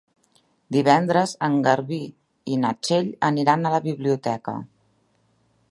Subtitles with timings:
[0.75, 1.99] Divendres en Garbí
[2.55, 4.57] i na Txell aniran a la biblioteca.